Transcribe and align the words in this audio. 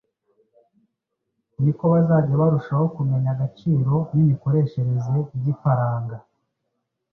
niko 1.61 1.83
bazajya 1.93 2.33
barushaho 2.41 2.85
kumenya 2.95 3.29
agaciro 3.35 3.93
n’imikoreshereze 4.13 5.15
by’ifaranga 5.39 6.17